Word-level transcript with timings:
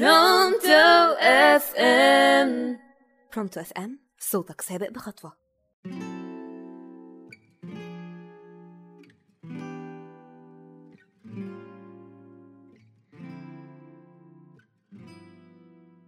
برونتو 0.00 1.14
اف 1.20 1.74
ام 1.76 2.78
برونتو 3.34 3.60
اف 3.60 3.72
ام 3.72 3.98
صوتك 4.18 4.60
سابق 4.60 4.90
بخطوة. 4.90 5.32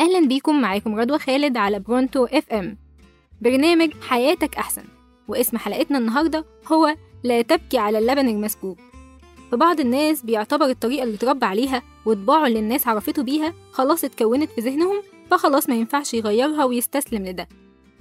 أهلا 0.00 0.28
بيكم 0.28 0.60
معاكم 0.60 0.94
رضوى 0.94 1.18
خالد 1.18 1.56
على 1.56 1.80
برونتو 1.80 2.24
اف 2.24 2.52
ام 2.52 2.78
برنامج 3.40 3.92
حياتك 4.00 4.56
أحسن 4.56 4.84
واسم 5.28 5.56
حلقتنا 5.56 5.98
النهاردة 5.98 6.44
هو 6.72 6.96
لا 7.24 7.42
تبكي 7.42 7.78
على 7.78 7.98
اللبن 7.98 8.28
المسكوب. 8.28 8.78
فبعض 9.52 9.80
الناس 9.80 10.22
بيعتبر 10.22 10.66
الطريقة 10.66 11.02
اللي 11.02 11.14
اتربى 11.14 11.46
عليها 11.46 11.82
وطباعه 12.06 12.46
اللي 12.46 12.58
الناس 12.58 12.86
عرفته 12.86 13.22
بيها 13.22 13.54
خلاص 13.72 14.04
اتكونت 14.04 14.50
في 14.50 14.60
ذهنهم 14.60 15.02
فخلاص 15.30 15.68
ما 15.68 15.74
ينفعش 15.74 16.14
يغيرها 16.14 16.64
ويستسلم 16.64 17.26
لده. 17.26 17.48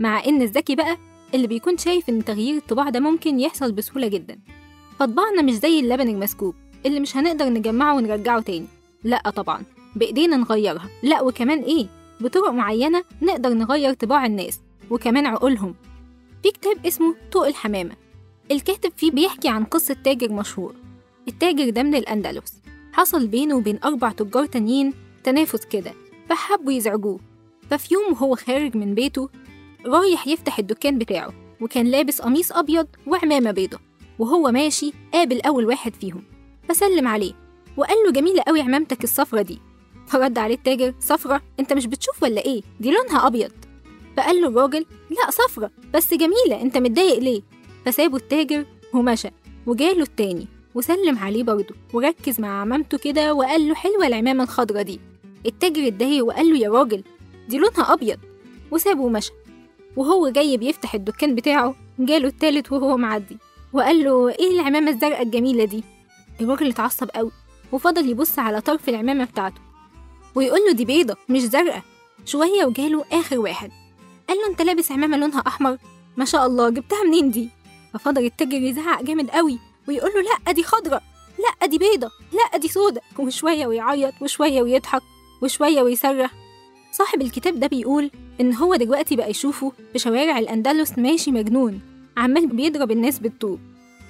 مع 0.00 0.24
إن 0.24 0.42
الذكي 0.42 0.74
بقى 0.74 0.96
اللي 1.34 1.46
بيكون 1.46 1.78
شايف 1.78 2.08
إن 2.08 2.24
تغيير 2.24 2.56
الطباع 2.56 2.88
ده 2.88 3.00
ممكن 3.00 3.40
يحصل 3.40 3.72
بسهولة 3.72 4.08
جدا. 4.08 4.38
فطباعنا 4.98 5.42
مش 5.42 5.52
زي 5.52 5.80
اللبن 5.80 6.08
المسكوب 6.08 6.54
اللي 6.86 7.00
مش 7.00 7.16
هنقدر 7.16 7.48
نجمعه 7.48 7.94
ونرجعه 7.96 8.40
تاني. 8.40 8.66
لأ 9.04 9.30
طبعا 9.30 9.62
بإيدينا 9.96 10.36
نغيرها. 10.36 10.88
لأ 11.02 11.22
وكمان 11.22 11.62
إيه؟ 11.62 11.86
بطرق 12.20 12.50
معينة 12.50 13.04
نقدر 13.22 13.50
نغير 13.50 13.92
طباع 13.92 14.26
الناس 14.26 14.60
وكمان 14.90 15.26
عقولهم. 15.26 15.74
في 16.42 16.50
كتاب 16.50 16.86
اسمه 16.86 17.14
طوق 17.32 17.46
الحمامة. 17.46 17.92
الكاتب 18.50 18.92
فيه 18.96 19.10
بيحكي 19.10 19.48
عن 19.48 19.64
قصة 19.64 19.96
تاجر 20.04 20.32
مشهور. 20.32 20.83
التاجر 21.28 21.70
ده 21.70 21.82
من 21.82 21.94
الأندلس. 21.94 22.60
حصل 22.92 23.26
بينه 23.26 23.56
وبين 23.56 23.78
أربع 23.84 24.12
تجار 24.12 24.46
تانيين 24.46 24.92
تنافس 25.24 25.64
كده 25.64 25.92
فحبوا 26.28 26.72
يزعجوه. 26.72 27.20
ففي 27.70 27.94
يوم 27.94 28.12
وهو 28.12 28.36
خارج 28.36 28.76
من 28.76 28.94
بيته 28.94 29.28
رايح 29.86 30.26
يفتح 30.26 30.58
الدكان 30.58 30.98
بتاعه 30.98 31.32
وكان 31.60 31.86
لابس 31.86 32.20
قميص 32.22 32.52
أبيض 32.52 32.86
وعمامة 33.06 33.50
بيضة 33.50 33.78
وهو 34.18 34.50
ماشي 34.52 34.92
قابل 35.12 35.40
أول 35.40 35.66
واحد 35.66 35.94
فيهم. 35.94 36.22
فسلم 36.68 37.08
عليه 37.08 37.32
وقال 37.76 37.96
له 38.06 38.12
جميلة 38.12 38.42
قوي 38.46 38.60
عمامتك 38.60 39.04
الصفرة 39.04 39.42
دي. 39.42 39.58
فرد 40.06 40.38
عليه 40.38 40.54
التاجر 40.54 40.94
صفرة؟ 41.00 41.42
أنت 41.60 41.72
مش 41.72 41.86
بتشوف 41.86 42.22
ولا 42.22 42.44
إيه؟ 42.44 42.62
دي 42.80 42.90
لونها 42.90 43.26
أبيض. 43.26 43.52
فقال 44.16 44.40
له 44.40 44.48
الراجل 44.48 44.86
لا 45.10 45.30
صفرة 45.30 45.70
بس 45.94 46.14
جميلة 46.14 46.62
أنت 46.62 46.76
متضايق 46.76 47.18
ليه؟ 47.18 47.42
فسابه 47.86 48.16
التاجر 48.16 48.66
ومشى 48.94 49.28
وجاله 49.66 50.02
التاني. 50.02 50.48
وسلم 50.74 51.18
عليه 51.18 51.42
برضه 51.42 51.74
وركز 51.92 52.40
مع 52.40 52.60
عمامته 52.60 52.98
كده 52.98 53.34
وقال 53.34 53.68
له 53.68 53.74
حلوة 53.74 54.06
العمامة 54.06 54.42
الخضرة 54.44 54.82
دي. 54.82 55.00
التاجر 55.46 55.86
اتضايق 55.86 56.24
وقال 56.24 56.50
له 56.50 56.58
يا 56.58 56.70
راجل 56.70 57.04
دي 57.48 57.58
لونها 57.58 57.92
أبيض. 57.92 58.18
وسابه 58.70 59.00
ومشى. 59.00 59.32
وهو 59.96 60.28
جاي 60.28 60.56
بيفتح 60.56 60.94
الدكان 60.94 61.34
بتاعه 61.34 61.74
جاله 61.98 62.28
التالت 62.28 62.72
وهو 62.72 62.96
معدي. 62.96 63.38
وقال 63.72 64.04
له 64.04 64.28
إيه 64.28 64.50
العمامة 64.50 64.90
الزرقاء 64.90 65.22
الجميلة 65.22 65.64
دي؟ 65.64 65.84
الراجل 66.40 66.68
اتعصب 66.68 67.10
قوي 67.14 67.30
وفضل 67.72 68.08
يبص 68.08 68.38
على 68.38 68.60
طرف 68.60 68.88
العمامة 68.88 69.24
بتاعته. 69.24 69.60
ويقول 70.34 70.60
له 70.66 70.72
دي 70.72 70.84
بيضة 70.84 71.16
مش 71.28 71.40
زرقاء. 71.40 71.82
شوية 72.24 72.64
وجاله 72.64 73.04
آخر 73.12 73.38
واحد. 73.38 73.70
قال 74.28 74.38
له 74.38 74.46
أنت 74.50 74.62
لابس 74.62 74.92
عمامة 74.92 75.16
لونها 75.16 75.42
أحمر؟ 75.46 75.78
ما 76.16 76.24
شاء 76.24 76.46
الله 76.46 76.68
جبتها 76.70 77.04
منين 77.04 77.30
دي؟ 77.30 77.48
ففضل 77.94 78.24
التاجر 78.24 78.62
يزعق 78.62 79.02
جامد 79.02 79.30
قوي. 79.30 79.58
ويقول 79.88 80.10
له 80.14 80.22
لا 80.46 80.52
دي 80.52 80.62
خضرة 80.62 81.00
لا 81.38 81.66
دي 81.66 81.78
بيضة 81.78 82.10
لا 82.32 82.58
دي 82.58 82.68
سودة 82.68 83.00
وشوية 83.18 83.66
ويعيط 83.66 84.14
وشوية 84.20 84.62
ويضحك 84.62 85.02
وشوية 85.42 85.82
ويصرخ. 85.82 86.30
صاحب 86.92 87.22
الكتاب 87.22 87.60
ده 87.60 87.66
بيقول 87.66 88.10
إن 88.40 88.54
هو 88.54 88.74
دلوقتي 88.76 89.16
بقى 89.16 89.30
يشوفه 89.30 89.72
في 89.92 89.98
شوارع 89.98 90.38
الأندلس 90.38 90.98
ماشي 90.98 91.30
مجنون 91.30 91.80
عمال 92.16 92.46
بيضرب 92.46 92.90
الناس 92.90 93.18
بالطوب. 93.18 93.60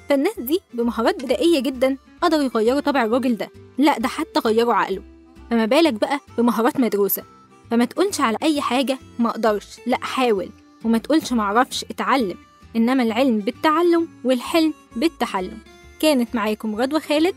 فالناس 0.08 0.40
دي 0.40 0.60
بمهارات 0.74 1.24
بدائية 1.24 1.60
جدا 1.60 1.96
قدروا 2.22 2.42
يغيروا 2.42 2.80
طبع 2.80 3.04
الراجل 3.04 3.36
ده. 3.36 3.50
لا 3.78 3.98
ده 3.98 4.08
حتى 4.08 4.40
غيروا 4.40 4.74
عقله. 4.74 5.02
فما 5.50 5.64
بالك 5.66 5.92
بقى 5.92 6.20
بمهارات 6.38 6.80
مدروسة 6.80 7.22
فما 7.70 7.84
تقولش 7.84 8.20
على 8.20 8.38
أي 8.42 8.60
حاجة 8.60 8.98
ما 9.18 9.30
أقدرش 9.30 9.66
لا 9.86 9.96
حاول. 9.96 10.48
وما 10.84 10.98
تقولش 10.98 11.32
معرفش 11.32 11.84
اتعلم. 11.90 12.36
إنما 12.76 13.02
العلم 13.02 13.38
بالتعلم 13.38 14.08
والحلم 14.24 14.74
بالتحلم. 14.96 15.58
كانت 16.00 16.34
معاكم 16.34 16.76
رضوى 16.76 17.00
خالد 17.00 17.34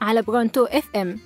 على 0.00 0.22
برونتو 0.22 0.64
اف 0.64 0.96
ام 0.96 1.18